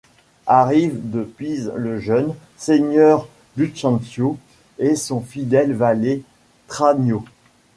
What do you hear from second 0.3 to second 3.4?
Arrivent de Pise le jeune seigneur